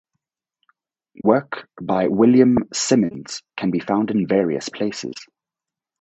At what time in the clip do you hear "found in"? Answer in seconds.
3.79-4.25